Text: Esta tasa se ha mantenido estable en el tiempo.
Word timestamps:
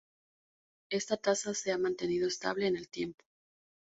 Esta 0.89 1.15
tasa 1.15 1.53
se 1.53 1.71
ha 1.71 1.77
mantenido 1.77 2.27
estable 2.27 2.65
en 2.65 2.75
el 2.75 2.89
tiempo. 2.89 3.23